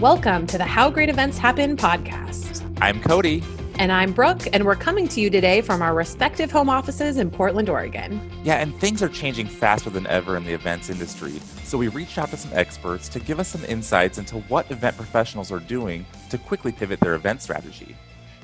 [0.00, 2.62] Welcome to the How Great Events Happen podcast.
[2.82, 3.42] I'm Cody.
[3.78, 7.30] And I'm Brooke, and we're coming to you today from our respective home offices in
[7.30, 8.30] Portland, Oregon.
[8.44, 11.40] Yeah, and things are changing faster than ever in the events industry.
[11.64, 14.98] So we reached out to some experts to give us some insights into what event
[14.98, 17.96] professionals are doing to quickly pivot their event strategy.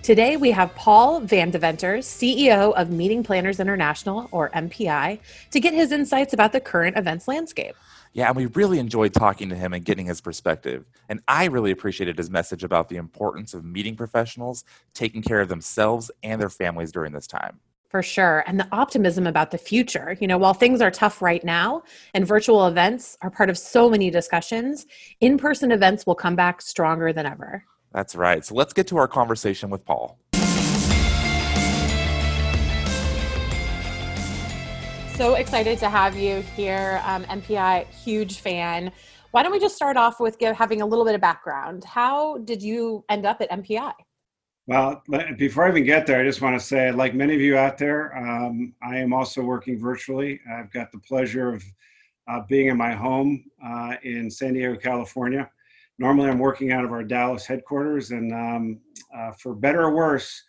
[0.02, 5.18] Today, we have Paul Van Deventer, CEO of Meeting Planners International, or MPI,
[5.50, 7.76] to get his insights about the current events landscape.
[8.14, 10.84] Yeah, and we really enjoyed talking to him and getting his perspective.
[11.08, 15.48] And I really appreciated his message about the importance of meeting professionals, taking care of
[15.48, 17.60] themselves and their families during this time.
[17.88, 18.42] For sure.
[18.46, 20.16] And the optimism about the future.
[20.20, 21.82] You know, while things are tough right now
[22.14, 24.86] and virtual events are part of so many discussions,
[25.20, 27.64] in person events will come back stronger than ever.
[27.92, 28.44] That's right.
[28.44, 30.18] So let's get to our conversation with Paul.
[35.22, 37.00] So excited to have you here.
[37.04, 38.90] Um, MPI, huge fan.
[39.30, 41.84] Why don't we just start off with give, having a little bit of background?
[41.84, 43.92] How did you end up at MPI?
[44.66, 45.00] Well,
[45.36, 47.78] before I even get there, I just want to say, like many of you out
[47.78, 50.40] there, um, I am also working virtually.
[50.52, 51.62] I've got the pleasure of
[52.26, 55.48] uh, being in my home uh, in San Diego, California.
[56.00, 58.80] Normally, I'm working out of our Dallas headquarters, and um,
[59.16, 60.42] uh, for better or worse,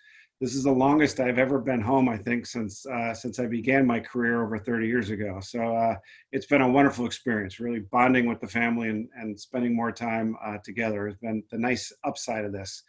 [0.43, 2.09] this is the longest I've ever been home.
[2.09, 5.39] I think since uh, since I began my career over 30 years ago.
[5.39, 5.95] So uh,
[6.33, 7.61] it's been a wonderful experience.
[7.61, 11.57] Really bonding with the family and, and spending more time uh, together has been the
[11.57, 12.83] nice upside of this.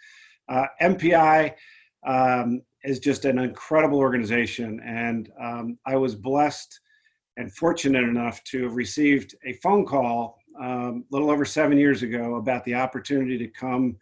[0.49, 1.53] Uh, MPI
[2.05, 6.81] um, is just an incredible organization, and um, I was blessed
[7.37, 12.03] and fortunate enough to have received a phone call um, a little over seven years
[12.03, 13.97] ago about the opportunity to come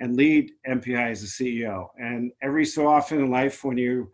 [0.00, 1.88] and lead MPI as a CEO.
[1.98, 4.10] And every so often in life, when you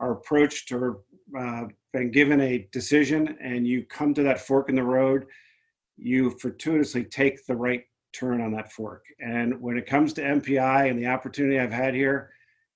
[0.00, 1.00] are approached or
[1.38, 5.26] uh, been given a decision and you come to that fork in the road,
[5.96, 9.04] you fortuitously take the right turn on that fork.
[9.20, 12.30] And when it comes to MPI and the opportunity I've had here,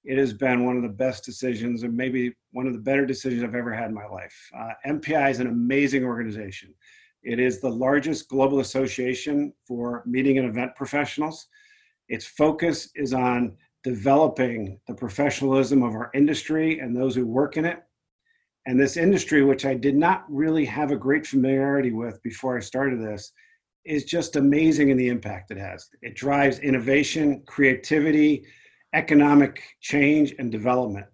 [0.05, 3.43] it has been one of the best decisions and maybe one of the better decisions
[3.43, 4.35] I've ever had in my life.
[4.57, 6.75] Uh, MPI is an amazing organization.
[7.23, 11.49] It is the largest global association for meeting and event professionals.
[12.09, 17.65] Its focus is on developing the professionalism of our industry and those who work in
[17.65, 17.83] it.
[18.67, 22.61] And this industry, which I did not really have a great familiarity with before I
[22.61, 23.33] started this,
[23.85, 25.89] is just amazing in the impact it has.
[26.03, 28.45] It drives innovation, creativity,
[28.93, 31.07] economic change, and development.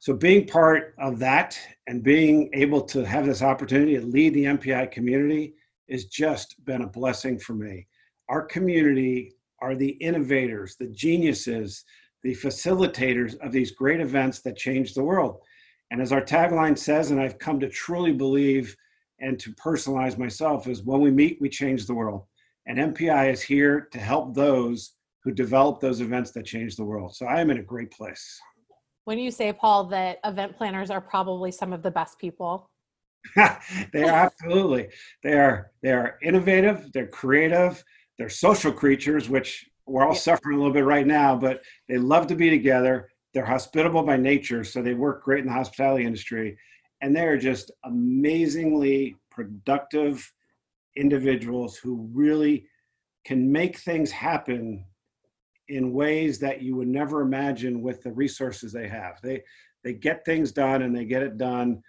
[0.00, 4.44] So, being part of that and being able to have this opportunity to lead the
[4.44, 5.54] MPI community
[5.90, 7.86] has just been a blessing for me.
[8.28, 11.84] Our community are the innovators, the geniuses,
[12.22, 15.40] the facilitators of these great events that change the world.
[15.90, 18.76] And as our tagline says, and I've come to truly believe
[19.20, 22.24] and to personalize myself, is when we meet, we change the world.
[22.66, 24.92] And MPI is here to help those
[25.24, 27.16] who develop those events that change the world.
[27.16, 28.38] So I am in a great place.
[29.04, 32.70] When you say, Paul, that event planners are probably some of the best people,
[33.92, 34.88] they are absolutely.
[35.22, 37.82] They are they are innovative, they're creative,
[38.18, 42.26] they're social creatures, which we're all suffering a little bit right now, but they love
[42.26, 43.08] to be together.
[43.32, 46.58] They're hospitable by nature, so they work great in the hospitality industry.
[47.00, 50.30] And they're just amazingly productive
[50.96, 52.66] individuals who really
[53.24, 54.84] can make things happen
[55.68, 59.20] in ways that you would never imagine with the resources they have.
[59.22, 59.42] They
[59.84, 61.82] they get things done and they get it done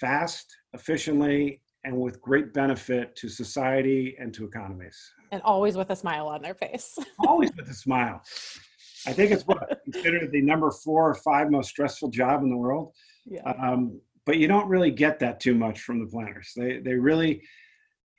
[0.00, 4.98] fast, efficiently, and with great benefit to society and to economies.
[5.30, 6.98] And always with a smile on their face.
[7.26, 8.22] always with a smile.
[9.06, 12.56] I think it's what considered the number four or five most stressful job in the
[12.56, 12.92] world.
[13.24, 13.42] Yeah.
[13.42, 16.52] Um, but you don't really get that too much from the planners.
[16.54, 17.42] They they really,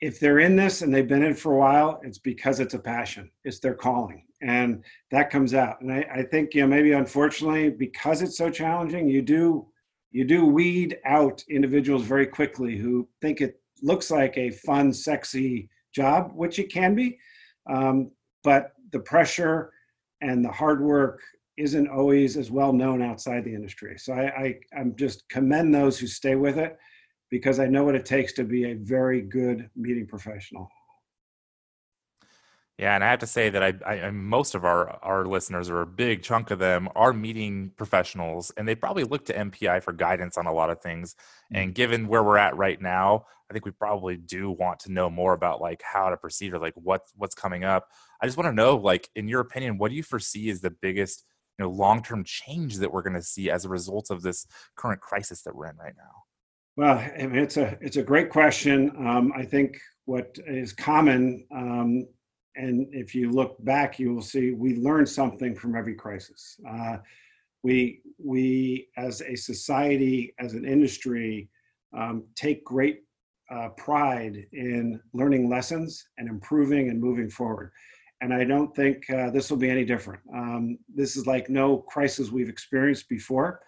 [0.00, 2.78] if they're in this and they've been in for a while, it's because it's a
[2.78, 3.30] passion.
[3.44, 4.82] It's their calling, and
[5.12, 5.80] that comes out.
[5.82, 9.68] And I, I think you know maybe unfortunately because it's so challenging, you do
[10.10, 15.68] you do weed out individuals very quickly who think it looks like a fun, sexy
[15.94, 17.18] job, which it can be.
[17.68, 18.10] Um,
[18.42, 19.72] but the pressure
[20.20, 21.20] and the hard work
[21.56, 23.96] isn't always as well known outside the industry.
[23.98, 26.78] So I, I I'm just commend those who stay with it
[27.30, 30.68] because I know what it takes to be a very good meeting professional.
[32.80, 35.82] Yeah, and I have to say that I, I, most of our our listeners, or
[35.82, 39.92] a big chunk of them, are meeting professionals, and they probably look to MPI for
[39.92, 41.14] guidance on a lot of things.
[41.52, 41.62] Mm.
[41.62, 45.10] And given where we're at right now, I think we probably do want to know
[45.10, 47.86] more about like how to proceed or like what what's coming up.
[48.22, 50.70] I just want to know, like, in your opinion, what do you foresee is the
[50.70, 51.26] biggest
[51.58, 54.46] you know long term change that we're going to see as a result of this
[54.76, 56.22] current crisis that we're in right now?
[56.78, 58.90] Well, I mean, it's a it's a great question.
[58.96, 62.06] Um, I think what is common um,
[62.60, 66.60] and if you look back, you will see we learn something from every crisis.
[66.68, 66.98] Uh,
[67.62, 71.48] we, we, as a society, as an industry,
[71.96, 73.00] um, take great
[73.50, 77.72] uh, pride in learning lessons and improving and moving forward.
[78.20, 80.20] And I don't think uh, this will be any different.
[80.34, 83.60] Um, this is like no crisis we've experienced before,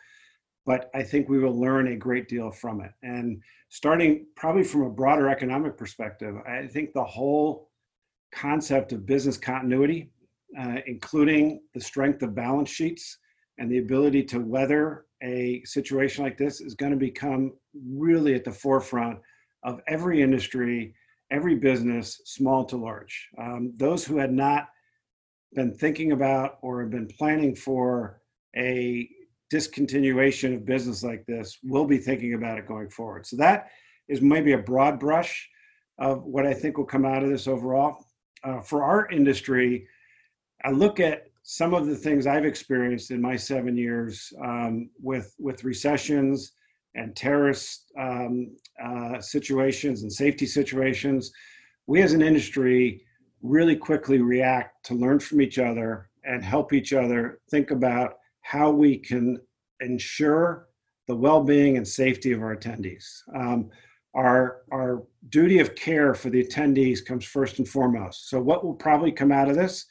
[0.66, 2.92] but I think we will learn a great deal from it.
[3.02, 7.71] And starting probably from a broader economic perspective, I think the whole
[8.32, 10.10] concept of business continuity,
[10.58, 13.18] uh, including the strength of balance sheets
[13.58, 17.52] and the ability to weather a situation like this, is going to become
[17.88, 19.18] really at the forefront
[19.62, 20.94] of every industry,
[21.30, 23.28] every business, small to large.
[23.38, 24.68] Um, those who had not
[25.54, 28.20] been thinking about or have been planning for
[28.56, 29.08] a
[29.52, 33.26] discontinuation of business like this will be thinking about it going forward.
[33.26, 33.68] So that
[34.08, 35.48] is maybe a broad brush
[35.98, 38.01] of what I think will come out of this overall.
[38.44, 39.86] Uh, for our industry,
[40.64, 45.34] I look at some of the things I've experienced in my seven years um, with
[45.38, 46.52] with recessions,
[46.94, 51.32] and terrorist um, uh, situations and safety situations,
[51.86, 53.04] we as an industry
[53.42, 58.70] really quickly react to learn from each other and help each other think about how
[58.70, 59.38] we can
[59.80, 60.68] ensure
[61.08, 63.04] the well-being and safety of our attendees.
[63.34, 63.70] Um,
[64.14, 68.28] our, our duty of care for the attendees comes first and foremost.
[68.28, 69.86] So what will probably come out of this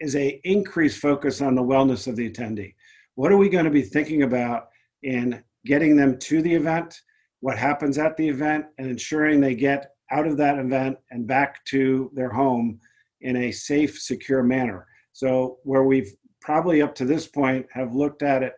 [0.00, 2.74] is a increased focus on the wellness of the attendee.
[3.14, 4.68] What are we going to be thinking about
[5.02, 7.00] in getting them to the event,
[7.40, 11.64] what happens at the event, and ensuring they get out of that event and back
[11.66, 12.78] to their home
[13.22, 14.86] in a safe, secure manner.
[15.12, 18.54] So, where we've probably up to this point have looked at it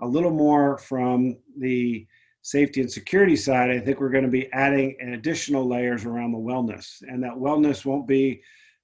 [0.00, 2.06] a little more from the
[2.42, 6.32] safety and security side, I think we're going to be adding an additional layers around
[6.32, 7.02] the wellness.
[7.02, 8.42] And that wellness won't be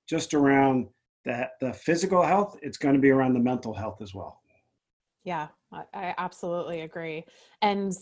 [0.09, 0.89] just around
[1.25, 4.41] that the physical health, it's going to be around the mental health as well.
[5.25, 7.25] Yeah, I, absolutely agree.
[7.61, 7.93] And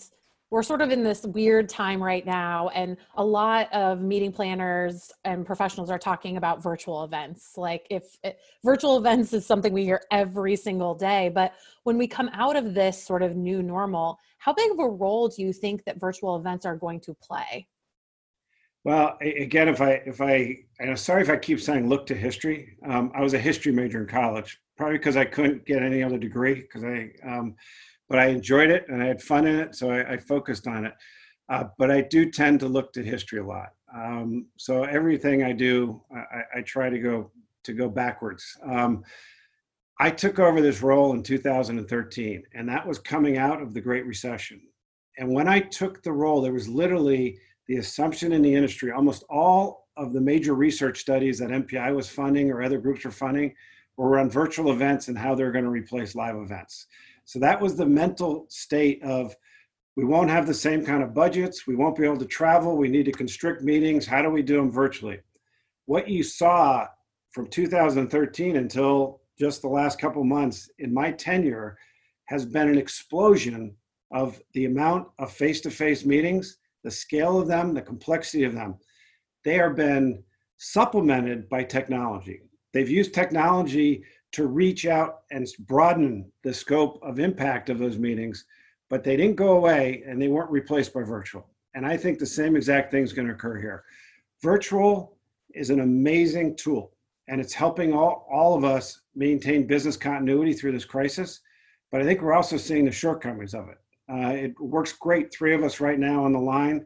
[0.56, 5.12] we're sort of in this weird time right now and a lot of meeting planners
[5.26, 7.58] and professionals are talking about virtual events.
[7.58, 12.06] Like if it, virtual events is something we hear every single day but when we
[12.06, 15.52] come out of this sort of new normal how big of a role do you
[15.52, 17.68] think that virtual events are going to play?
[18.82, 22.78] Well again if i if i i'm sorry if i keep saying look to history.
[22.82, 26.18] Um, i was a history major in college probably because I couldn't get any other
[26.18, 27.54] degree because I, um,
[28.08, 30.86] but I enjoyed it and I had fun in it, so I, I focused on
[30.86, 30.94] it.
[31.48, 33.70] Uh, but I do tend to look to history a lot.
[33.94, 37.30] Um, so everything I do, I, I, try to go
[37.62, 38.44] to go backwards.
[38.64, 39.04] Um,
[40.00, 44.04] I took over this role in 2013, and that was coming out of the Great
[44.06, 44.60] Recession.
[45.18, 47.38] And when I took the role, there was literally
[47.68, 52.08] the assumption in the industry, almost all of the major research studies that MPI was
[52.08, 53.54] funding or other groups were funding
[53.96, 56.86] were on virtual events and how they're going to replace live events.
[57.26, 59.36] So that was the mental state of
[59.96, 62.88] we won't have the same kind of budgets, we won't be able to travel, we
[62.88, 64.06] need to constrict meetings.
[64.06, 65.20] How do we do them virtually?
[65.86, 66.86] What you saw
[67.30, 71.76] from 2013 until just the last couple months in my tenure
[72.26, 73.74] has been an explosion
[74.12, 78.76] of the amount of face-to-face meetings, the scale of them, the complexity of them.
[79.44, 80.22] They are been
[80.58, 82.42] supplemented by technology.
[82.72, 84.04] They've used technology
[84.36, 88.44] to reach out and broaden the scope of impact of those meetings,
[88.90, 91.48] but they didn't go away and they weren't replaced by virtual.
[91.74, 93.84] And I think the same exact thing is going to occur here.
[94.42, 95.16] Virtual
[95.54, 96.92] is an amazing tool
[97.28, 101.40] and it's helping all, all of us maintain business continuity through this crisis.
[101.90, 103.78] But I think we're also seeing the shortcomings of it.
[104.12, 106.84] Uh, it works great, three of us right now on the line.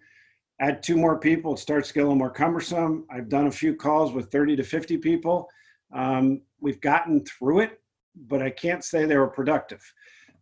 [0.61, 3.07] Add two more people, it starts to get a little more cumbersome.
[3.11, 5.49] I've done a few calls with 30 to 50 people
[5.93, 7.81] um, we've gotten through it,
[8.29, 9.81] but I can't say they were productive.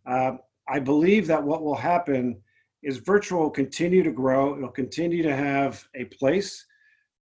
[0.05, 0.33] Uh,
[0.67, 2.41] I believe that what will happen
[2.83, 4.55] is virtual will continue to grow.
[4.55, 6.65] It'll continue to have a place,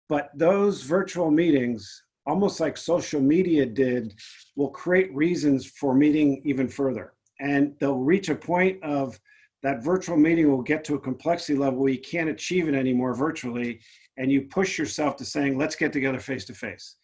[0.07, 4.13] but those virtual meetings, almost like social media did,
[4.55, 7.13] will create reasons for meeting even further.
[7.39, 9.19] And they'll reach a point of
[9.63, 13.13] that virtual meeting will get to a complexity level where you can't achieve it anymore
[13.13, 13.79] virtually,
[14.17, 16.95] and you push yourself to saying, let's get together face to face.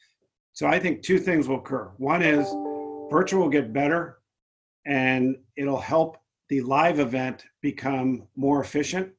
[0.55, 1.91] So I think two things will occur.
[1.97, 2.47] One is
[3.11, 4.19] virtual will get better
[4.85, 9.11] and it'll help the live event become more efficient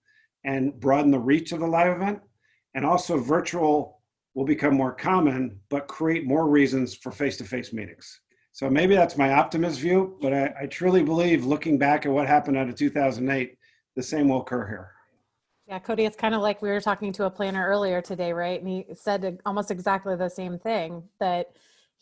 [0.44, 2.20] and broaden the reach of the live event.
[2.74, 4.00] And also virtual
[4.34, 8.20] will become more common, but create more reasons for face-to-face meetings.
[8.52, 12.26] So maybe that's my optimist view, but I, I truly believe looking back at what
[12.26, 13.58] happened out of 2008,
[13.94, 14.95] the same will occur here.
[15.68, 18.60] Yeah, Cody, it's kind of like we were talking to a planner earlier today, right?
[18.60, 21.48] And he said almost exactly the same thing that,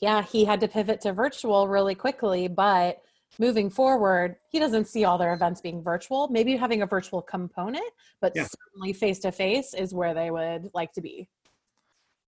[0.01, 3.01] yeah, he had to pivot to virtual really quickly, but
[3.39, 6.29] moving forward, he doesn't see all their events being virtual.
[6.29, 7.91] Maybe having a virtual component,
[8.21, 8.45] but yeah.
[8.45, 11.29] certainly face to face is where they would like to be.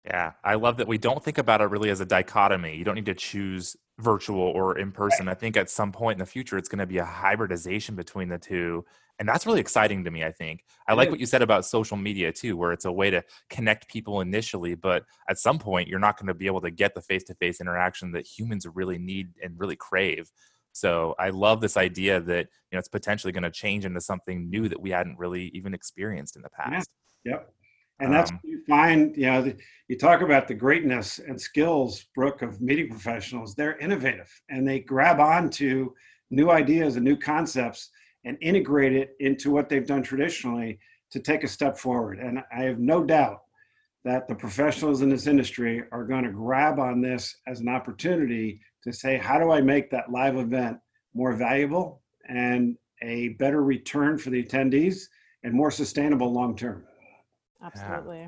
[0.05, 2.77] Yeah, I love that we don't think about it really as a dichotomy.
[2.77, 5.27] You don't need to choose virtual or in person.
[5.27, 8.29] I think at some point in the future, it's going to be a hybridization between
[8.29, 8.85] the two.
[9.17, 10.65] And that's really exciting to me, I think.
[10.87, 13.87] I like what you said about social media too, where it's a way to connect
[13.87, 17.01] people initially, but at some point, you're not going to be able to get the
[17.01, 20.29] face to face interaction that humans really need and really crave.
[20.73, 24.49] So I love this idea that you know it's potentially going to change into something
[24.49, 26.89] new that we hadn't really even experienced in the past.
[27.23, 27.31] Yeah.
[27.31, 27.53] Yep.
[27.99, 29.55] And that's um, you find, you know, the,
[29.87, 33.55] you talk about the greatness and skills, Brooke, of meeting professionals.
[33.55, 35.93] They're innovative and they grab on to
[36.29, 37.89] new ideas and new concepts
[38.25, 40.79] and integrate it into what they've done traditionally
[41.11, 42.19] to take a step forward.
[42.19, 43.41] And I have no doubt
[44.03, 48.59] that the professionals in this industry are going to grab on this as an opportunity
[48.83, 50.77] to say, how do I make that live event
[51.13, 55.03] more valuable and a better return for the attendees
[55.43, 56.85] and more sustainable long term?
[57.65, 58.19] Absolutely.
[58.19, 58.27] Yeah.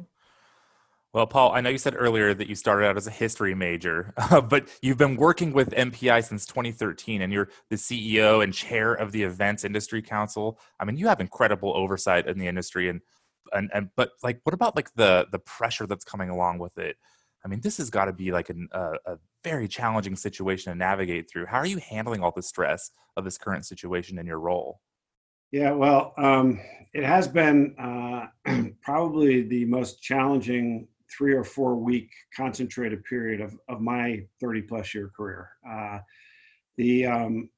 [1.14, 4.14] Well, Paul, I know you said earlier that you started out as a history major,
[4.50, 9.12] but you've been working with MPI since 2013 and you're the CEO and chair of
[9.12, 10.60] the Events Industry Council.
[10.80, 13.02] I mean, you have incredible oversight in the industry and
[13.54, 16.98] and, and but like what about like the the pressure that's coming along with it?
[17.46, 20.78] I mean, this has got to be like an, a, a very challenging situation to
[20.78, 21.46] navigate through.
[21.46, 24.82] How are you handling all the stress of this current situation in your role?
[25.52, 26.60] Yeah, well, um,
[26.94, 28.07] it has been uh,
[28.82, 34.94] probably the most challenging three or four week concentrated period of, of my 30 plus
[34.94, 35.50] year career.
[35.68, 36.00] Uh,
[36.78, 37.50] the um,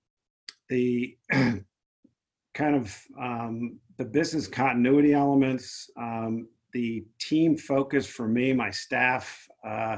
[0.70, 8.70] the kind of um, the business continuity elements, um, the team focus for me, my
[8.70, 9.48] staff.
[9.68, 9.98] Uh,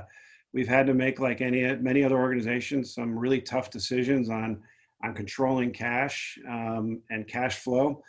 [0.53, 4.62] we've had to make like any many other organizations some really tough decisions on
[5.03, 8.01] on controlling cash um, and cash flow.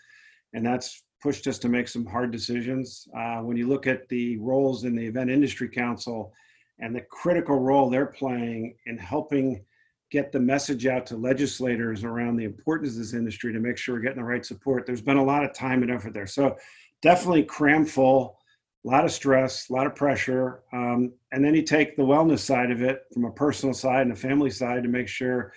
[0.55, 3.09] And that's pushed us to make some hard decisions.
[3.17, 6.33] Uh, when you look at the roles in the Event Industry Council
[6.81, 9.65] and the critical role they're playing in helping
[10.11, 13.95] get the message out to legislators around the importance of this industry to make sure
[13.95, 16.27] we're getting the right support, there's been a lot of time and effort there.
[16.27, 16.57] So
[17.01, 18.37] definitely cram full,
[18.85, 20.65] a lot of stress, a lot of pressure.
[20.73, 24.13] Um, and then you take the wellness side of it from a personal side and
[24.13, 25.55] a family side to make sure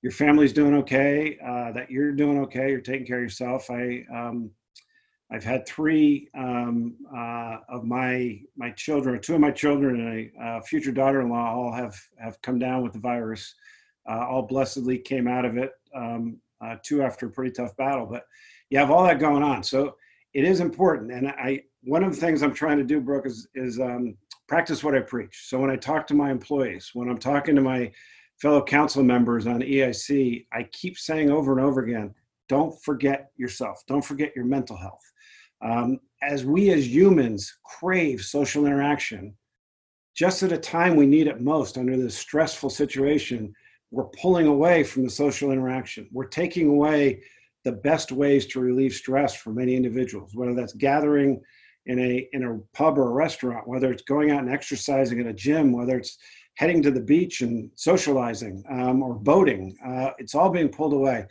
[0.00, 3.70] your family's doing okay, uh, that you're doing okay, you're taking care of yourself.
[3.70, 4.50] I um,
[5.32, 10.62] I've had three um, uh, of my my children, two of my children, and a
[10.62, 13.54] future daughter-in-law all have have come down with the virus.
[14.08, 15.72] Uh, all blessedly came out of it.
[15.94, 18.24] Um, uh, two after a pretty tough battle, but
[18.70, 19.62] you have all that going on.
[19.62, 19.96] So
[20.34, 23.48] it is important, and I one of the things I'm trying to do, Brooke, is
[23.54, 24.14] is um,
[24.48, 25.46] practice what I preach.
[25.48, 27.90] So when I talk to my employees, when I'm talking to my
[28.36, 32.14] fellow council members on EIC, I keep saying over and over again
[32.48, 35.11] don't forget yourself, don't forget your mental health.
[35.62, 39.34] Um, as we as humans crave social interaction,
[40.14, 43.54] just at a time we need it most under this stressful situation,
[43.90, 46.08] we're pulling away from the social interaction.
[46.12, 47.22] We're taking away
[47.64, 51.40] the best ways to relieve stress for many individuals, whether that's gathering
[51.86, 55.28] in a in a pub or a restaurant, whether it's going out and exercising in
[55.28, 56.18] a gym, whether it's
[56.56, 59.76] heading to the beach and socializing um, or boating.
[59.84, 61.26] Uh, it's all being pulled away.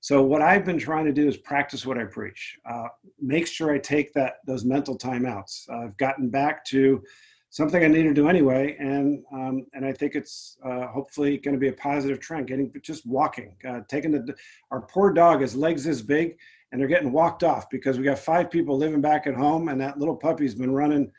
[0.00, 2.58] So what I've been trying to do is practice what I preach.
[2.68, 2.88] Uh,
[3.20, 5.68] make sure I take that those mental timeouts.
[5.70, 7.02] I've gotten back to
[7.50, 11.54] something I need to do anyway, and um, and I think it's uh, hopefully going
[11.54, 12.46] to be a positive trend.
[12.46, 14.34] Getting just walking, uh, taking the
[14.70, 16.38] our poor dog, his legs this big,
[16.72, 19.78] and they're getting walked off because we got five people living back at home, and
[19.82, 21.12] that little puppy's been running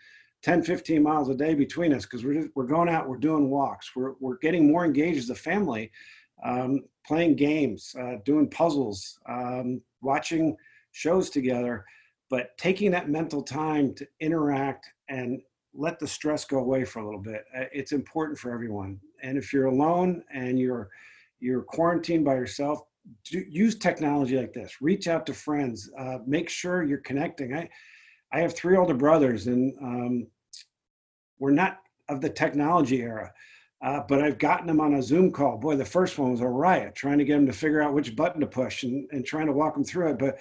[0.44, 3.92] 10, 15 miles a day between us because we're, we're going out, we're doing walks,
[3.96, 5.92] we're, we're getting more engaged as a family,
[6.44, 10.56] um, playing games, uh, doing puzzles, um, watching
[10.92, 11.86] shows together,
[12.30, 15.42] but taking that mental time to interact and
[15.74, 17.46] let the stress go away for a little bit.
[17.58, 19.00] Uh, it's important for everyone.
[19.24, 20.90] And if you're alone and you're
[21.40, 22.82] you're quarantined by yourself,
[23.26, 24.80] do, use technology like this.
[24.80, 25.90] Reach out to friends.
[25.98, 27.56] Uh, make sure you're connecting.
[27.56, 27.70] I
[28.34, 30.28] I have three older brothers, and um,
[31.40, 31.80] we're not
[32.10, 33.32] of the technology era.
[33.82, 35.58] Uh, but I've gotten them on a Zoom call.
[35.58, 38.16] Boy, the first one was a riot, trying to get them to figure out which
[38.16, 40.20] button to push and, and trying to walk them through it.
[40.20, 40.38] But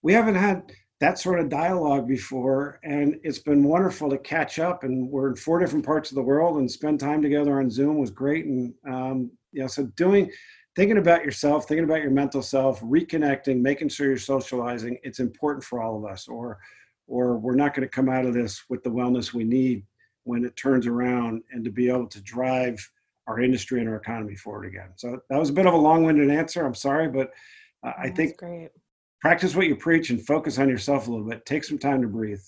[0.00, 4.84] we haven't had that sort of dialogue before, and it's been wonderful to catch up.
[4.84, 7.98] And we're in four different parts of the world, and spend time together on Zoom
[7.98, 8.46] was great.
[8.46, 10.30] And um, you know, so doing,
[10.74, 15.62] thinking about yourself, thinking about your mental self, reconnecting, making sure you're socializing, it's important
[15.62, 16.26] for all of us.
[16.26, 16.58] Or
[17.06, 19.84] or we're not going to come out of this with the wellness we need
[20.28, 22.78] when it turns around and to be able to drive
[23.26, 24.90] our industry and our economy forward again.
[24.96, 26.66] So that was a bit of a long-winded answer.
[26.66, 27.32] I'm sorry, but
[27.82, 28.68] uh, I think great.
[29.22, 31.46] practice what you preach and focus on yourself a little bit.
[31.46, 32.42] Take some time to breathe.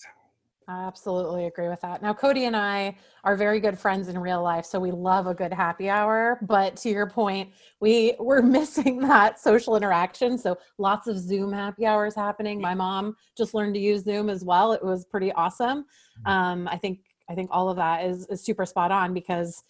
[0.67, 2.01] I absolutely agree with that.
[2.01, 5.33] Now, Cody and I are very good friends in real life, so we love a
[5.33, 6.39] good happy hour.
[6.43, 10.37] But to your point, we we're missing that social interaction.
[10.37, 12.61] So lots of Zoom happy hours happening.
[12.61, 14.71] My mom just learned to use Zoom as well.
[14.71, 15.85] It was pretty awesome.
[16.25, 16.31] Mm.
[16.31, 19.63] Um, I think I think all of that is, is super spot on because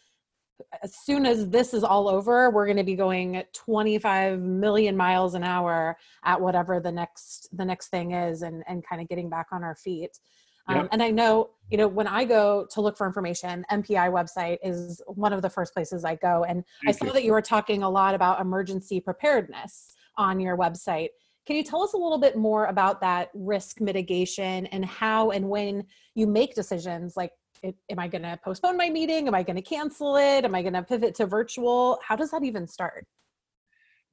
[0.83, 5.33] as soon as this is all over, we're going to be going 25 million miles
[5.33, 9.29] an hour at whatever the next the next thing is, and and kind of getting
[9.29, 10.19] back on our feet.
[10.67, 14.59] Um, And I know, you know, when I go to look for information, MPI website
[14.63, 16.43] is one of the first places I go.
[16.43, 17.13] And Thank I saw you.
[17.13, 21.09] that you were talking a lot about emergency preparedness on your website.
[21.47, 25.49] Can you tell us a little bit more about that risk mitigation and how and
[25.49, 27.31] when you make decisions like
[27.63, 29.27] am I going to postpone my meeting?
[29.27, 30.45] Am I going to cancel it?
[30.45, 31.99] Am I going to pivot to virtual?
[32.05, 33.05] How does that even start?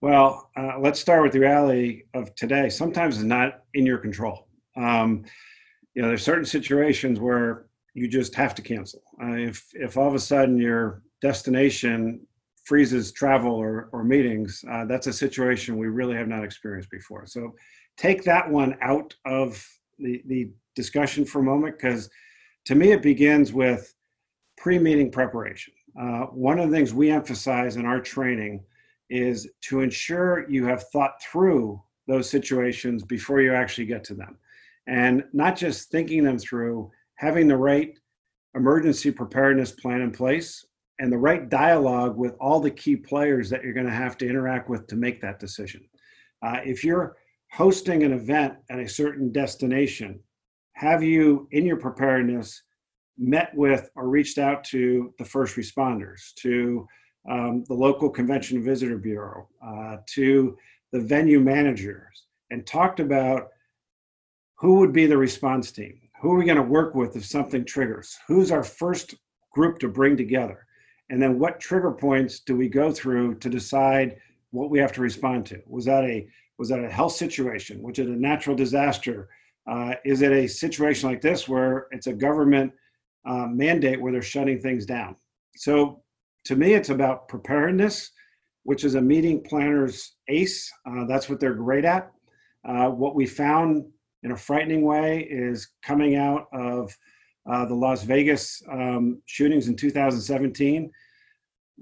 [0.00, 2.68] Well, uh, let's start with the reality of today.
[2.68, 4.46] Sometimes it's not in your control.
[4.76, 5.24] Um,
[5.94, 9.02] you know, there's certain situations where you just have to cancel.
[9.20, 12.20] Uh, if if all of a sudden your destination
[12.64, 17.26] freezes travel or, or meetings, uh, that's a situation we really have not experienced before.
[17.26, 17.54] So
[17.96, 19.66] take that one out of
[19.98, 22.08] the, the discussion for a moment because
[22.66, 23.94] to me, it begins with
[24.56, 25.74] pre meeting preparation.
[25.98, 28.62] Uh, one of the things we emphasize in our training
[29.10, 34.36] is to ensure you have thought through those situations before you actually get to them.
[34.86, 37.98] And not just thinking them through, having the right
[38.54, 40.64] emergency preparedness plan in place
[40.98, 44.28] and the right dialogue with all the key players that you're going to have to
[44.28, 45.84] interact with to make that decision.
[46.42, 47.16] Uh, if you're
[47.52, 50.18] hosting an event at a certain destination
[50.78, 52.62] have you in your preparedness
[53.18, 56.86] met with or reached out to the first responders to
[57.28, 60.56] um, the local convention visitor bureau uh, to
[60.92, 63.48] the venue managers and talked about
[64.54, 65.98] who would be the response team?
[66.20, 68.16] Who are we going to work with if something triggers?
[68.28, 69.16] Who's our first
[69.52, 70.64] group to bring together?
[71.10, 74.18] And then what trigger points do we go through to decide
[74.52, 75.60] what we have to respond to?
[75.66, 77.82] Was that a was that a health situation?
[77.82, 79.28] Was it a natural disaster
[79.68, 82.72] uh, is it a situation like this where it's a government
[83.28, 85.14] uh, mandate where they're shutting things down?
[85.56, 86.02] So
[86.46, 88.10] to me, it's about preparedness,
[88.62, 90.72] which is a meeting planner's ace.
[90.86, 92.10] Uh, that's what they're great at.
[92.66, 93.84] Uh, what we found
[94.22, 96.96] in a frightening way is coming out of
[97.50, 100.90] uh, the Las Vegas um, shootings in 2017.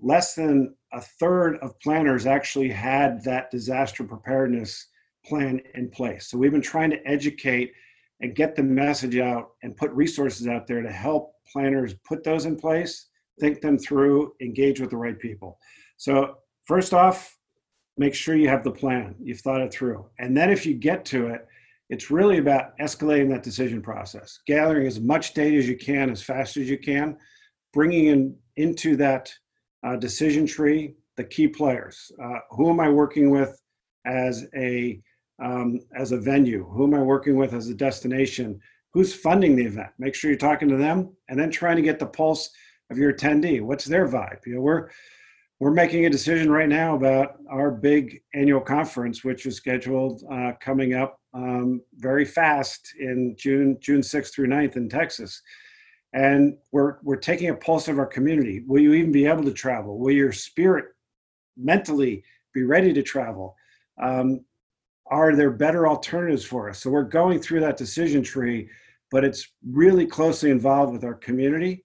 [0.03, 4.89] Less than a third of planners actually had that disaster preparedness
[5.27, 6.29] plan in place.
[6.29, 7.73] So we've been trying to educate
[8.21, 12.47] and get the message out and put resources out there to help planners put those
[12.47, 13.09] in place,
[13.41, 15.59] think them through, engage with the right people.
[15.97, 17.37] So first off,
[17.99, 19.15] make sure you have the plan.
[19.23, 20.07] You've thought it through.
[20.19, 21.47] And then if you get to it,
[21.89, 26.23] it's really about escalating that decision process, gathering as much data as you can, as
[26.23, 27.17] fast as you can,
[27.73, 29.33] bringing in into that
[29.87, 32.11] uh, decision tree the key players.
[32.23, 33.61] Uh, who am I working with
[34.05, 35.01] as a
[35.43, 36.65] um, as a venue?
[36.71, 38.61] Who am I working with as a destination?
[38.93, 39.91] Who's funding the event?
[39.99, 42.51] Make sure you're talking to them, and then trying to get the pulse
[42.91, 43.61] of your attendee.
[43.61, 44.47] What's their vibe?
[44.47, 44.91] You know, we're
[45.59, 50.53] we're making a decision right now about our big annual conference, which is scheduled uh,
[50.61, 55.43] coming up um, very fast in June June 6th through 9th in Texas.
[56.13, 58.65] And we're we're taking a pulse of our community.
[58.67, 59.99] Will you even be able to travel?
[59.99, 60.87] Will your spirit
[61.57, 62.23] mentally
[62.55, 63.57] be ready to travel?
[64.03, 64.45] Um,
[65.11, 66.81] are there better alternatives for us?
[66.81, 68.69] So we're going through that decision tree,
[69.11, 71.85] but it's really closely involved with our community,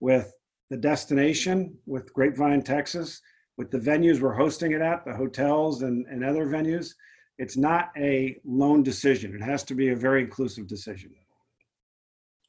[0.00, 0.32] with
[0.70, 3.20] the destination, with Grapevine, Texas,
[3.56, 6.90] with the venues we're hosting it at, the hotels and, and other venues.
[7.38, 9.34] It's not a lone decision.
[9.34, 11.12] It has to be a very inclusive decision.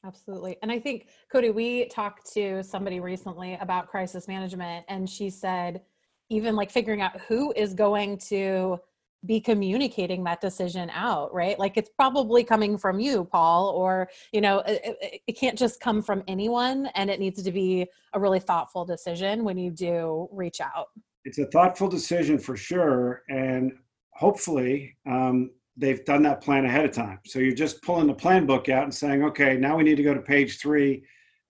[0.06, 0.58] Absolutely.
[0.62, 5.82] And I think, Cody, we talked to somebody recently about crisis management, and she said,
[6.30, 8.80] even like figuring out who is going to
[9.26, 11.58] be communicating that decision out right?
[11.60, 16.02] Like it's probably coming from you paul or you know it, it, can't just come
[16.02, 20.62] from anyone and it needs to be a really thoughtful decision when you do reach
[20.62, 20.88] out.
[21.26, 23.74] It's a thoughtful decision for sure and
[24.12, 27.20] hopefully um, they've done that plan ahead of time.
[27.26, 30.04] So you're just pulling the plan book out and saying okay now we need to
[30.04, 31.04] go to page three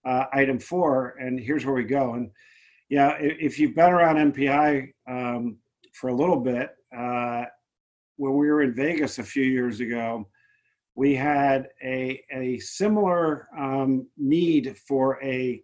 [0.06, 2.14] uh, item four and here's where we go.
[2.14, 2.32] And
[2.90, 5.58] yeah if you've been around mpi um,
[5.94, 7.46] for a little bit uh,
[8.18, 10.28] when we were in Vegas a few years ago,
[10.96, 15.62] we had a, a similar um, need for a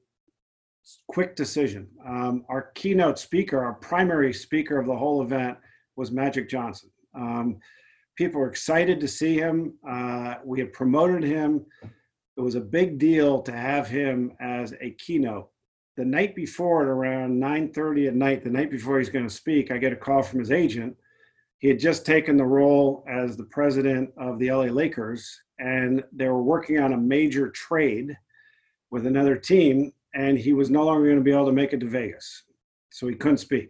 [1.08, 1.88] quick decision.
[2.06, 5.58] Um, our keynote speaker, our primary speaker of the whole event,
[5.96, 6.90] was Magic Johnson.
[7.16, 7.60] Um,
[8.18, 9.74] people were excited to see him.
[9.88, 11.66] Uh, we had promoted him.
[12.38, 15.50] It was a big deal to have him as a keynote.
[15.98, 19.72] The night before, at around 9:30 at night, the night before he's going to speak,
[19.72, 20.96] I get a call from his agent.
[21.62, 26.28] He had just taken the role as the president of the LA Lakers, and they
[26.28, 28.17] were working on a major trade
[28.89, 31.80] with another team, and he was no longer going to be able to make it
[31.82, 32.43] to Vegas,
[32.89, 33.69] so he couldn't speak.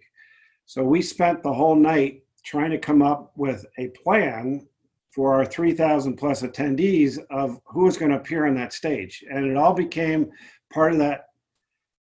[0.66, 4.66] So we spent the whole night trying to come up with a plan
[5.14, 9.22] for our 3,000 plus attendees of who was going to appear on that stage.
[9.30, 10.32] And it all became
[10.72, 11.26] part of that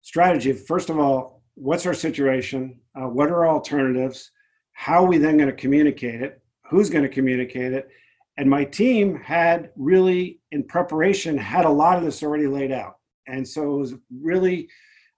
[0.02, 0.52] strategy.
[0.52, 2.82] First of all, what's our situation?
[2.96, 4.32] Uh, what are our alternatives?
[4.80, 6.42] How are we then going to communicate it?
[6.70, 7.90] Who's going to communicate it?
[8.38, 12.96] And my team had really, in preparation, had a lot of this already laid out.
[13.28, 14.70] And so it was really,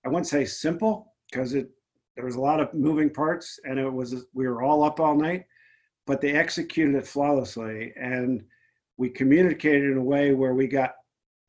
[0.04, 1.69] I wouldn't say simple because it
[2.15, 5.15] there was a lot of moving parts and it was we were all up all
[5.15, 5.45] night
[6.08, 8.43] but they executed it flawlessly and
[8.97, 10.95] we communicated in a way where we got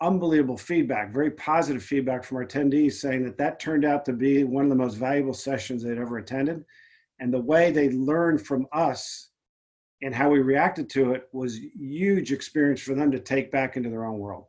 [0.01, 4.45] unbelievable feedback very positive feedback from our attendees saying that that turned out to be
[4.45, 6.65] one of the most valuable sessions they'd ever attended
[7.23, 9.31] and the way they learned from us
[10.03, 13.89] and how we reacted to it was huge experience for them to take back into
[13.89, 14.47] their own world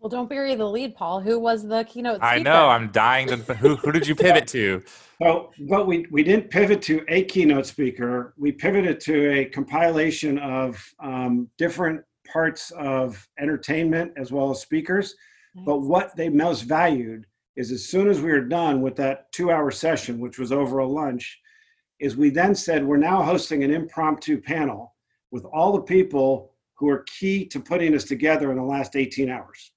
[0.00, 1.20] well, don't bury the lead, Paul.
[1.20, 2.26] Who was the keynote speaker?
[2.26, 2.68] I know.
[2.68, 3.36] I'm dying to.
[3.54, 4.82] who who did you pivot to?
[5.20, 8.34] Well, but we we didn't pivot to a keynote speaker.
[8.36, 15.14] We pivoted to a compilation of um, different parts of entertainment as well as speakers.
[15.54, 15.64] Nice.
[15.64, 17.24] But what they most valued
[17.56, 20.86] is as soon as we were done with that two-hour session, which was over a
[20.86, 21.40] lunch,
[22.04, 24.94] is we then said we're now hosting an impromptu panel
[25.30, 29.30] with all the people who are key to putting us together in the last 18
[29.30, 29.72] hours.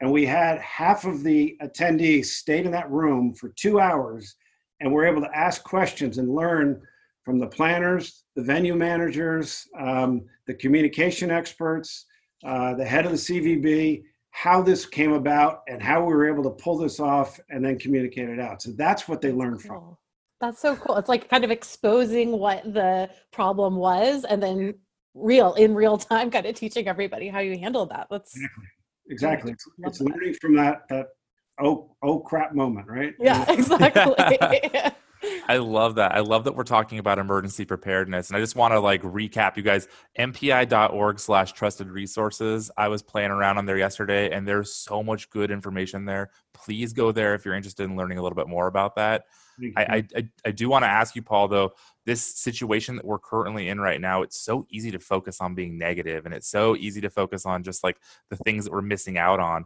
[0.00, 4.36] And we had half of the attendees stayed in that room for two hours
[4.80, 6.80] and were able to ask questions and learn
[7.24, 12.06] from the planners the venue managers um, the communication experts
[12.44, 16.42] uh, the head of the cvb how this came about and how we were able
[16.42, 18.60] to pull this off and then communicate it out.
[18.60, 19.96] So that's what they learned from
[20.44, 24.74] that's so cool it's like kind of exposing what the problem was and then
[25.14, 28.64] real in real time kind of teaching everybody how you handle that that's exactly
[29.08, 29.52] exactly.
[29.52, 31.08] It's, it's learning from that that
[31.60, 33.14] oh oh crap moment, right?
[33.18, 34.38] Yeah, exactly.
[35.48, 36.14] I love that.
[36.14, 38.28] I love that we're talking about emergency preparedness.
[38.28, 42.70] And I just want to like recap you guys, mpi.org slash trusted resources.
[42.76, 46.30] I was playing around on there yesterday and there's so much good information there.
[46.52, 49.24] Please go there if you're interested in learning a little bit more about that.
[49.76, 51.72] I, I, I do want to ask you, Paul, though,
[52.06, 55.78] this situation that we're currently in right now, it's so easy to focus on being
[55.78, 57.98] negative and it's so easy to focus on just like
[58.30, 59.64] the things that we're missing out on.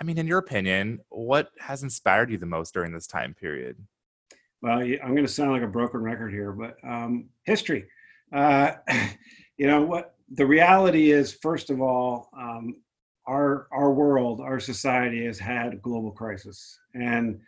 [0.00, 3.76] I mean, in your opinion, what has inspired you the most during this time period?
[4.60, 7.86] Well, I'm going to sound like a broken record here, but um, history.
[8.32, 8.72] Uh,
[9.56, 10.14] you know what?
[10.34, 12.76] The reality is, first of all, um,
[13.26, 17.40] our our world, our society has had global crisis, and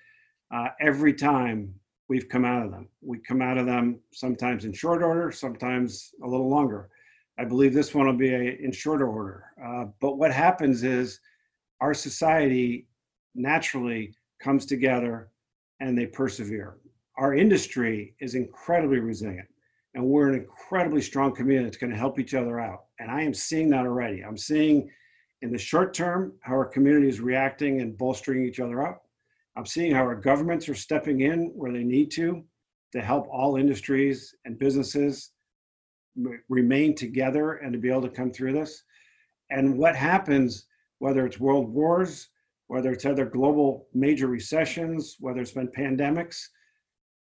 [0.54, 1.74] uh, every time
[2.08, 2.88] we've come out of them.
[3.02, 6.90] We come out of them sometimes in short order, sometimes a little longer.
[7.38, 9.46] I believe this one will be a, in shorter order.
[9.62, 11.18] Uh, but what happens is
[11.80, 12.86] our society
[13.34, 15.30] naturally comes together
[15.80, 16.76] and they persevere.
[17.16, 19.48] Our industry is incredibly resilient
[19.94, 22.84] and we're an incredibly strong community that's going to help each other out.
[23.00, 24.22] And I am seeing that already.
[24.22, 24.88] I'm seeing
[25.42, 29.03] in the short term how our community is reacting and bolstering each other up.
[29.56, 32.44] I'm seeing how our governments are stepping in where they need to
[32.92, 35.32] to help all industries and businesses
[36.48, 38.84] remain together and to be able to come through this.
[39.50, 40.66] And what happens,
[40.98, 42.28] whether it's world wars,
[42.68, 46.46] whether it's other global major recessions, whether it's been pandemics,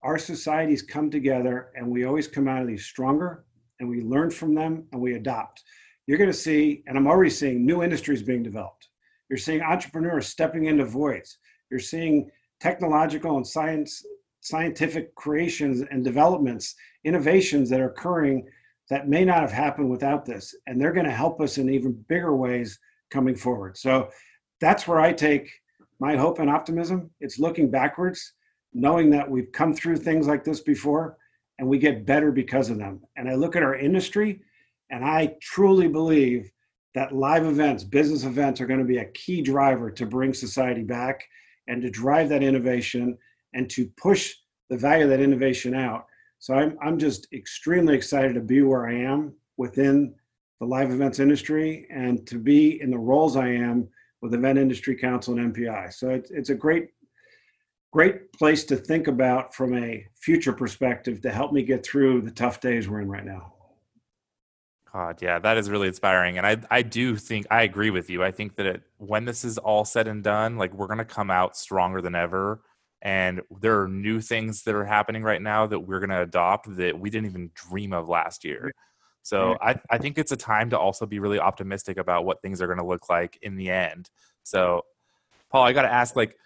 [0.03, 3.45] our societies come together and we always come out of these stronger
[3.81, 5.63] and we learn from them and we adopt.
[6.07, 8.89] You're going to see, and I'm already seeing new industries being developed.
[9.29, 11.39] You're seeing entrepreneurs stepping into voids.
[11.71, 14.05] You're seeing technological and science
[14.41, 18.47] scientific creations and developments, innovations that are occurring
[18.89, 20.55] that may not have happened without this.
[20.67, 22.79] And they're going to help us in even bigger ways
[23.11, 23.77] coming forward.
[23.77, 24.09] So
[24.61, 25.51] that's where I take
[25.99, 27.11] my hope and optimism.
[27.21, 28.35] It's looking backwards,
[28.73, 31.17] knowing that we've come through things like this before
[31.59, 33.01] and we get better because of them.
[33.17, 34.41] And I look at our industry
[34.91, 36.51] and I truly believe
[36.95, 40.83] that live events, business events are going to be a key driver to bring society
[40.83, 41.27] back
[41.69, 43.17] and to drive that innovation
[43.55, 44.35] and to push
[44.71, 46.07] the value of that innovation out.
[46.39, 50.15] So I'm, I'm just extremely excited to be where I am within
[50.61, 53.89] the live events industry and to be in the roles I am
[54.23, 55.93] with Event Industry Council and MPI.
[55.93, 56.89] So it's, it's a great,
[57.93, 62.31] great place to think about from a future perspective to help me get through the
[62.31, 63.56] tough days we're in right now.
[64.97, 66.39] God, yeah, that is really inspiring.
[66.39, 68.25] And I, I do think I agree with you.
[68.25, 71.05] I think that it, when this is all said and done, like we're going to
[71.05, 72.63] come out stronger than ever.
[73.03, 76.75] And there are new things that are happening right now that we're going to adopt
[76.77, 78.73] that we didn't even dream of last year.
[79.23, 82.63] So I, I think it's a time to also be really optimistic about what things
[82.63, 84.09] are going to look like in the end.
[84.45, 84.87] So,
[85.51, 86.39] Paul, I got to ask, like,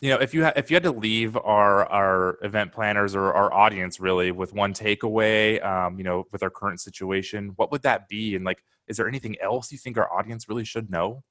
[0.00, 3.32] you know, if you ha- if you had to leave our our event planners or
[3.32, 7.82] our audience really with one takeaway, um, you know, with our current situation, what would
[7.82, 8.36] that be?
[8.36, 11.22] And like, is there anything else you think our audience really should know?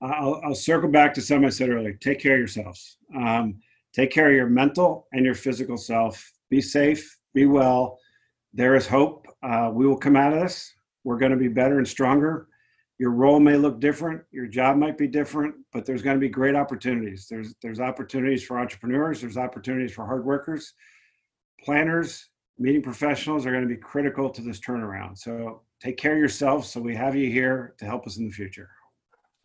[0.00, 1.92] I'll, I'll circle back to something I said earlier.
[1.92, 2.98] Take care of yourselves.
[3.16, 3.58] Um,
[3.92, 6.32] take care of your mental and your physical self.
[6.50, 7.18] Be safe.
[7.34, 7.98] Be well.
[8.54, 10.72] There is hope uh, we will come out of this.
[11.02, 12.46] We're going to be better and stronger.
[12.98, 16.28] Your role may look different, your job might be different, but there's going to be
[16.28, 17.28] great opportunities.
[17.28, 19.20] There's there's opportunities for entrepreneurs.
[19.20, 20.74] There's opportunities for hard workers,
[21.64, 25.16] planners, meeting professionals are going to be critical to this turnaround.
[25.16, 26.66] So take care of yourself.
[26.66, 28.68] So we have you here to help us in the future.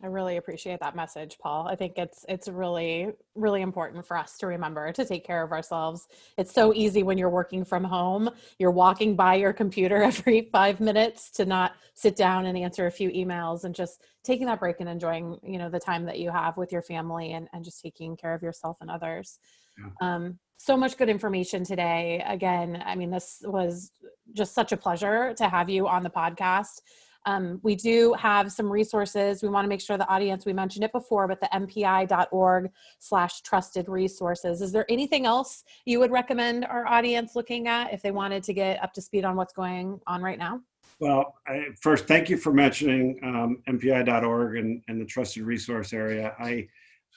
[0.04, 1.66] I really appreciate that message, Paul.
[1.66, 5.50] I think it's it's really really important for us to remember to take care of
[5.50, 6.08] ourselves.
[6.36, 10.80] It's so easy when you're working from home, you're walking by your computer every 5
[10.80, 14.76] minutes to not sit down and answer a few emails and just taking that break
[14.80, 17.80] and enjoying, you know, the time that you have with your family and and just
[17.80, 19.38] taking care of yourself and others.
[19.78, 20.16] Yeah.
[20.16, 22.22] Um so much good information today.
[22.26, 23.90] Again, I mean this was
[24.34, 26.82] just such a pleasure to have you on the podcast.
[27.26, 29.42] Um, we do have some resources.
[29.42, 33.40] We want to make sure the audience, we mentioned it before, but the mpi.org slash
[33.42, 34.60] trusted resources.
[34.60, 38.52] Is there anything else you would recommend our audience looking at if they wanted to
[38.52, 40.60] get up to speed on what's going on right now?
[41.00, 46.34] Well, I, first, thank you for mentioning um, MPI.org and, and the trusted resource area.
[46.38, 46.68] I,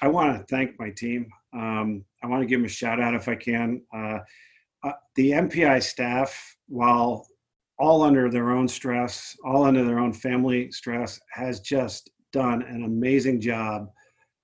[0.01, 1.27] I want to thank my team.
[1.53, 3.81] Um, I want to give them a shout out if I can.
[3.93, 4.19] Uh,
[4.83, 7.27] uh, the MPI staff, while
[7.79, 12.83] all under their own stress, all under their own family stress, has just done an
[12.83, 13.89] amazing job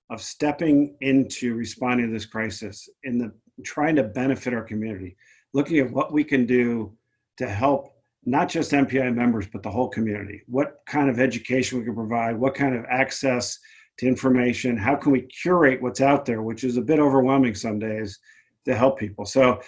[0.10, 3.32] of stepping into responding to this crisis in the
[3.64, 5.16] trying to benefit our community,
[5.54, 6.96] looking at what we can do
[7.38, 7.90] to help
[8.26, 10.42] not just MPI members, but the whole community.
[10.48, 13.60] What kind of education we can provide, what kind of access
[13.98, 17.80] to information, how can we curate what's out there, which is a bit overwhelming some
[17.80, 18.20] days
[18.66, 19.26] to help people.
[19.26, 19.62] So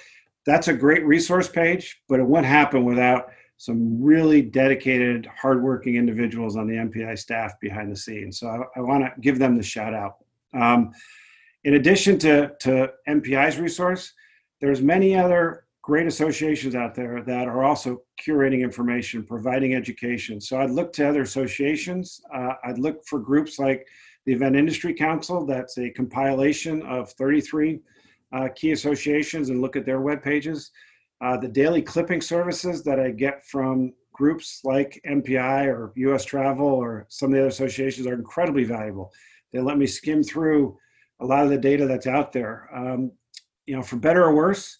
[0.45, 6.55] that's a great resource page, but it wouldn't happen without some really dedicated, hardworking individuals
[6.55, 8.39] on the MPI staff behind the scenes.
[8.39, 10.17] So I, I want to give them the shout out.
[10.53, 10.91] Um,
[11.63, 14.13] in addition to, to MPI's resource,
[14.61, 20.41] there's many other great associations out there that are also curating information, providing education.
[20.41, 22.21] So I'd look to other associations.
[22.33, 23.87] Uh, I'd look for groups like
[24.25, 25.45] the Event Industry Council.
[25.45, 27.79] That's a compilation of 33
[28.33, 30.71] uh, key associations and look at their web pages.
[31.21, 36.67] Uh, the daily clipping services that I get from groups like MPI or US Travel
[36.67, 39.11] or some of the other associations are incredibly valuable.
[39.51, 40.77] They let me skim through
[41.21, 42.69] a lot of the data that's out there.
[42.73, 43.11] Um,
[43.65, 44.77] you know, for better or worse,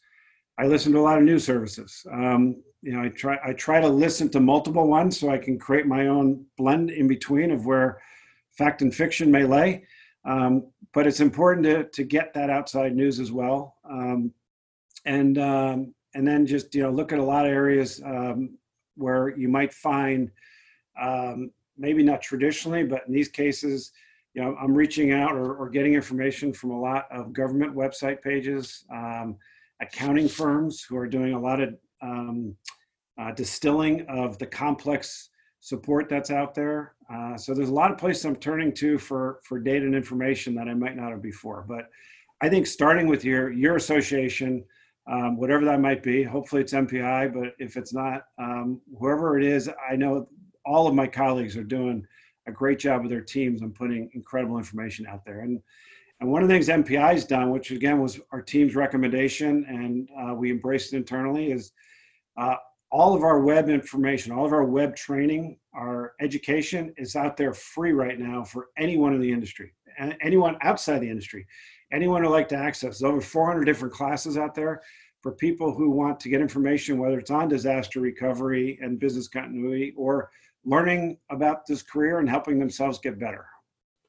[0.58, 2.06] I listen to a lot of news services.
[2.12, 5.58] Um, you know, I try I try to listen to multiple ones so I can
[5.58, 8.00] create my own blend in between of where
[8.58, 9.86] fact and fiction may lay.
[10.24, 13.76] Um, but it's important to to get that outside news as well.
[13.90, 14.32] Um,
[15.06, 18.58] and um, and then just you know look at a lot of areas um,
[18.96, 20.32] where you might find
[21.00, 23.92] um, maybe not traditionally, but in these cases,
[24.34, 28.22] you know, I'm reaching out or, or getting information from a lot of government website
[28.22, 29.38] pages, um,
[29.82, 32.56] accounting firms who are doing a lot of um,
[33.20, 36.96] uh, distilling of the complex support that's out there.
[37.12, 40.56] Uh, so there's a lot of places I'm turning to for for data and information
[40.56, 41.66] that I might not have before.
[41.68, 41.90] But
[42.42, 44.64] I think starting with your your association
[45.08, 46.24] um, whatever that might be.
[46.24, 50.28] Hopefully it's MPI, but if it's not, um, whoever it is, I know
[50.66, 52.06] all of my colleagues are doing
[52.48, 55.42] a great job with their teams on putting incredible information out there.
[55.42, 55.62] And
[56.22, 60.10] and one of the things MPI has done, which again was our team's recommendation, and
[60.18, 61.74] uh, we embraced it internally, is
[62.38, 62.56] uh,
[62.90, 67.54] all of our web information, all of our web training, our education is out there
[67.54, 71.46] free right now for anyone in the industry, and anyone outside the industry
[71.92, 73.00] anyone would like to access.
[73.00, 74.82] There's over 400 different classes out there
[75.22, 79.94] for people who want to get information, whether it's on disaster recovery and business continuity
[79.98, 80.30] or
[80.66, 83.46] learning about this career and helping themselves get better.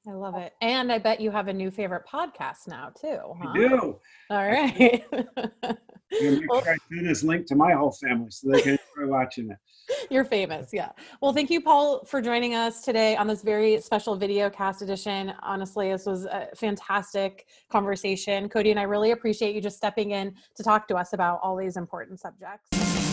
[0.09, 0.53] I love it.
[0.61, 3.19] And I bet you have a new favorite podcast now too.
[3.43, 3.49] Huh?
[3.49, 3.99] I do.
[4.31, 5.05] All right.
[6.19, 8.79] I'm gonna make sure I send this link to my whole family so they can
[8.97, 9.59] enjoy watching it.
[10.11, 10.91] You're famous, yeah.
[11.21, 15.33] Well, thank you, Paul, for joining us today on this very special video cast edition.
[15.43, 18.49] Honestly, this was a fantastic conversation.
[18.49, 21.57] Cody and I really appreciate you just stepping in to talk to us about all
[21.57, 23.06] these important subjects.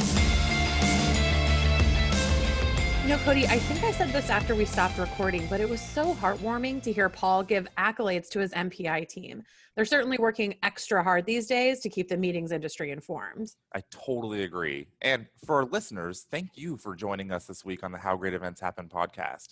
[3.04, 5.82] You know, Cody, I think I said this after we stopped recording, but it was
[5.82, 9.44] so heartwarming to hear Paul give accolades to his MPI team.
[9.76, 13.52] They're certainly working extra hard these days to keep the meetings industry informed.
[13.76, 14.88] I totally agree.
[15.02, 18.36] And for our listeners, thank you for joining us this week on the How Great
[18.36, 19.50] Events Happen podcast.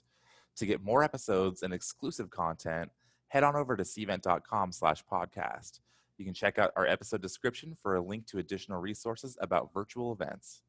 [0.55, 2.89] To get more episodes and exclusive content,
[3.27, 5.81] head on over to cvent.com slash podcast.
[6.17, 10.13] You can check out our episode description for a link to additional resources about virtual
[10.13, 10.61] events.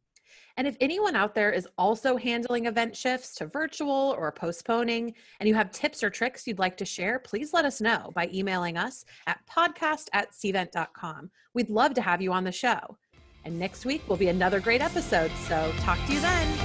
[0.56, 5.48] And if anyone out there is also handling event shifts to virtual or postponing, and
[5.48, 8.76] you have tips or tricks you'd like to share, please let us know by emailing
[8.76, 11.30] us at podcast at cvent.com.
[11.54, 12.98] We'd love to have you on the show.
[13.44, 15.30] And next week will be another great episode.
[15.48, 16.58] So talk to you then.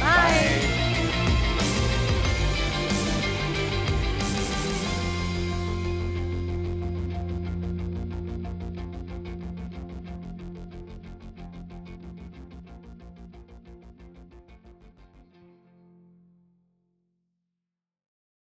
[0.00, 0.79] Bye.